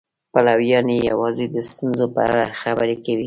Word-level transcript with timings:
پلویان 0.33 0.87
یې 0.93 0.99
یوازې 1.11 1.45
د 1.53 1.57
ستونزو 1.69 2.05
په 2.13 2.19
اړه 2.27 2.43
خبرې 2.61 2.95
کوي. 3.05 3.19